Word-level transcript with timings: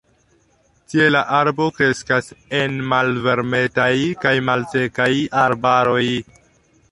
Tie 0.93 1.09
la 1.15 1.19
arbo 1.39 1.67
kreskas 1.79 2.31
en 2.61 2.79
malvarmetaj 2.93 3.91
kaj 4.25 4.33
malsekaj 4.49 5.11
arbaroj. 5.45 6.05